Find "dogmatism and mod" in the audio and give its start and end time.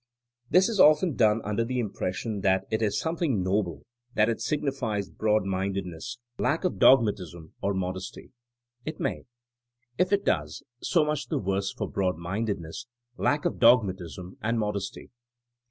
13.59-14.77